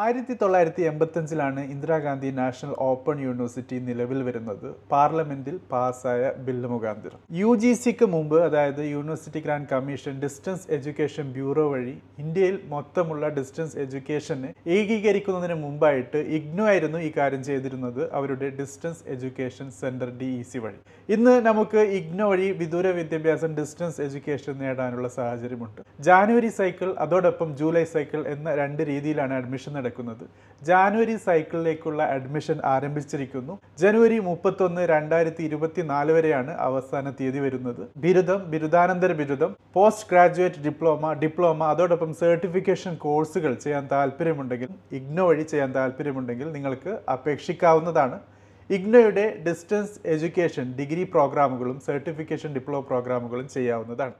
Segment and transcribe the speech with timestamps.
[0.00, 4.68] ആയിരത്തി തൊള്ളായിരത്തി എൺപത്തഞ്ചിലാണ് ഇന്ദിരാഗാന്ധി നാഷണൽ ഓപ്പൺ യൂണിവേഴ്സിറ്റി നിലവിൽ വരുന്നത്.
[4.92, 7.18] പാർലമെന്റിൽ പാസ്സായ ബില്ല് മുഖാന്തരം.
[7.40, 11.94] യു ജി സിക്ക് മുമ്പ് അതായത് university grant commission distance education bureau വഴി
[12.24, 18.02] ഇന്ത്യയിൽ മൊത്തമുള്ള ഡിസ്റ്റൻസ് എഡ്യൂക്കേഷനെ ഏകീകരിക്കുന്നതിന് മുമ്പായിട്ട് ഇഗ്നോ ആയിരുന്നു ഈ കാര്യം ചെയ്തിരുന്നത്.
[18.20, 20.80] അവരുടെ distance education centre D E C വഴി.
[21.16, 25.82] ഇന്ന് നമുക്ക് ഇഗ്നോ വഴി വിദൂര വിദ്യാഭ്യാസം ഡിസ്റ്റൻസ് എഡ്യൂക്കേഷൻ നേടാനുള്ള സാഹചര്യമുണ്ട്.
[26.08, 30.24] ജാനുവരി സൈക്കിൾ അതോടൊപ്പം ജൂലൈ സൈക്കിൾ എന്ന രണ്ട് രീതിയിലാണ് അഡ്മിഷൻ നടക്കുന്നത്.
[30.68, 33.54] ജാനുവരി സൈക്കിളിലേക്കുള്ള അഡ്മിഷൻ ആരംഭിച്ചിരിക്കുന്നു.
[33.82, 37.82] ജനുവരി മുപ്പത്തൊന്ന് രണ്ടായിരത്തി ഇരുപത്തിനാല് വരെയാണ് അവസാന തീയതി വരുന്നത്.
[38.04, 45.72] ബിരുദം ബിരുദാനന്തര ബിരുദം പോസ്റ്റ് ഗ്രാജുവേറ്റ് ഡിപ്ലോമ ഡിപ്ലോമ അതോടൊപ്പം സർട്ടിഫിക്കേഷൻ കോഴ്സുകൾ ചെയ്യാൻ താല്പര്യമുണ്ടെങ്കിൽ ഇഗ്നോ വഴി ചെയ്യാൻ
[45.78, 48.18] താല്പര്യമുണ്ടെങ്കിൽ നിങ്ങൾക്ക് അപേക്ഷിക്കാവുന്നതാണ്.
[48.76, 54.14] ഇഗ്നോയുടെ ഡിസ്റ്റൻസ് എഡ്യൂക്കേഷൻ ഡിഗ്രി പ്രോഗ്രാമുകളും സർട്ടിഫിക്കേഷൻ ഡിപ്ലോമ പ്രോഗ്രാമുകളും ചെയ്യാവുന്നതാണ്.